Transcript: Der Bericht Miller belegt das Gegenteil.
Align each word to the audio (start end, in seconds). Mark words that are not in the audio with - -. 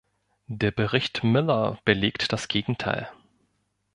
Der 0.47 0.71
Bericht 0.71 1.23
Miller 1.23 1.77
belegt 1.85 2.33
das 2.33 2.47
Gegenteil. 2.47 3.07